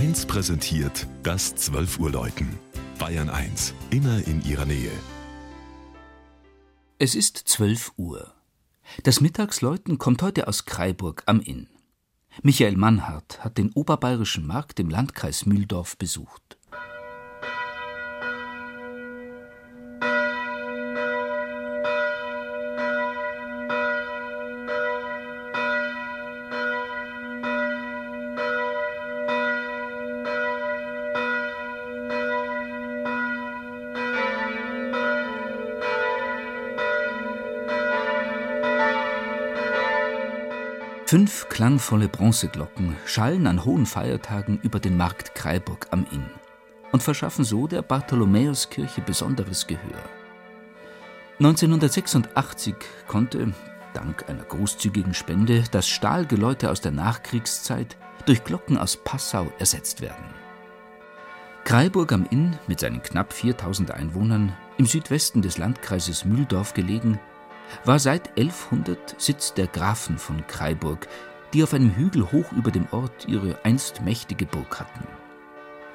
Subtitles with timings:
[0.00, 2.58] 1 präsentiert das 12 Uhr Läuten.
[2.98, 4.90] Bayern 1, immer in ihrer Nähe.
[6.98, 8.32] Es ist 12 Uhr.
[9.02, 11.68] Das Mittagsläuten kommt heute aus Kreiburg am Inn.
[12.42, 16.56] Michael Mannhardt hat den oberbayerischen Markt im Landkreis Mühldorf besucht.
[41.10, 46.30] Fünf klangvolle Bronzeglocken schallen an hohen Feiertagen über den Markt Kreiburg am Inn
[46.92, 50.04] und verschaffen so der Bartholomäuskirche besonderes Gehör.
[51.40, 52.76] 1986
[53.08, 53.52] konnte,
[53.92, 60.26] dank einer großzügigen Spende, das Stahlgeläute aus der Nachkriegszeit durch Glocken aus Passau ersetzt werden.
[61.64, 67.18] Kreiburg am Inn, mit seinen knapp 4000 Einwohnern, im Südwesten des Landkreises Mühldorf gelegen,
[67.84, 71.08] war seit 1100 Sitz der Grafen von Kreiburg,
[71.52, 75.06] die auf einem Hügel hoch über dem Ort ihre einst mächtige Burg hatten.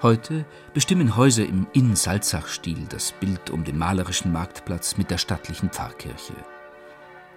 [0.02, 6.36] Heute bestimmen Häuser im Inn-Salzach-Stil das Bild um den malerischen Marktplatz mit der stattlichen Pfarrkirche.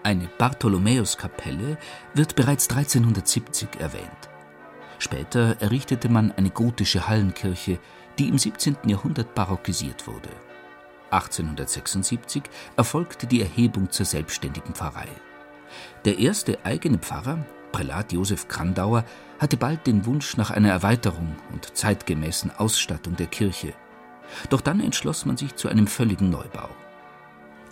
[0.02, 1.78] Eine Bartholomäuskapelle
[2.14, 4.28] wird bereits 1370 erwähnt.
[4.98, 7.78] Später errichtete man eine gotische Hallenkirche,
[8.18, 8.76] die im 17.
[8.86, 10.30] Jahrhundert barockisiert wurde.
[11.10, 12.42] 1876
[12.76, 15.08] erfolgte die Erhebung zur selbstständigen Pfarrei.
[16.04, 19.04] Der erste eigene Pfarrer, Prälat Josef Krandauer,
[19.38, 23.74] hatte bald den Wunsch nach einer Erweiterung und zeitgemäßen Ausstattung der Kirche.
[24.50, 26.68] Doch dann entschloss man sich zu einem völligen Neubau.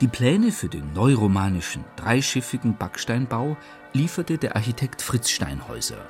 [0.00, 3.56] Die Pläne für den neuromanischen, dreischiffigen Backsteinbau
[3.94, 6.04] lieferte der Architekt Fritz Steinhäuser.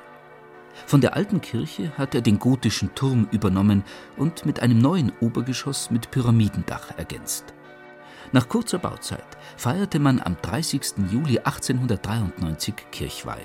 [0.85, 3.83] Von der alten Kirche hat er den gotischen Turm übernommen
[4.15, 7.53] und mit einem neuen Obergeschoss mit Pyramidendach ergänzt.
[8.31, 11.09] Nach kurzer Bauzeit feierte man am 30.
[11.11, 13.41] Juli 1893 Kirchweih.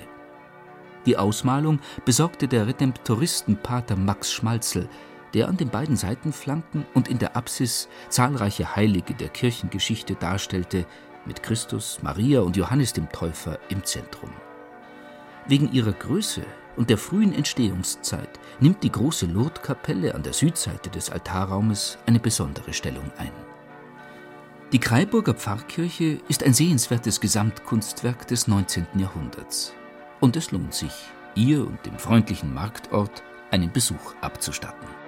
[1.05, 4.87] Die Ausmalung besorgte der Redemptoristenpater Max Schmalzel,
[5.33, 10.85] der an den beiden Seitenflanken und in der Apsis zahlreiche Heilige der Kirchengeschichte darstellte,
[11.25, 14.31] mit Christus, Maria und Johannes dem Täufer im Zentrum.
[15.47, 16.43] Wegen ihrer Größe
[16.75, 22.73] und der frühen Entstehungszeit nimmt die große Lourdeskapelle an der Südseite des Altarraumes eine besondere
[22.73, 23.31] Stellung ein.
[24.71, 28.87] Die Kreiburger Pfarrkirche ist ein sehenswertes Gesamtkunstwerk des 19.
[28.97, 29.73] Jahrhunderts.
[30.19, 30.93] Und es lohnt sich,
[31.35, 35.02] ihr und dem freundlichen Marktort einen Besuch abzustatten.